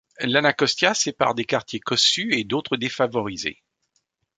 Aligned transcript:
L’Anacostia 0.21 0.95
sépare 0.95 1.35
des 1.35 1.45
quartiers 1.45 1.79
cossus 1.79 2.33
et 2.35 2.43
d'autres 2.43 2.75
défavorisés. 2.75 3.59